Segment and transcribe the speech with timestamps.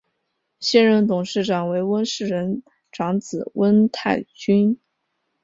[0.59, 4.79] 现任董事长为温世仁长子温泰钧。